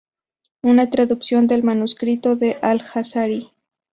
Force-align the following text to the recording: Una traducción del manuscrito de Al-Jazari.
Una 0.63 0.89
traducción 0.89 1.45
del 1.45 1.61
manuscrito 1.61 2.35
de 2.35 2.57
Al-Jazari. 2.63 3.51